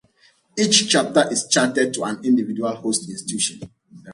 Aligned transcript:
Each 0.57 0.89
chapter 0.89 1.31
is 1.31 1.45
chartered 1.47 1.93
to 1.93 2.01
an 2.05 2.25
individual 2.25 2.75
host 2.75 3.07
institution. 3.07 3.61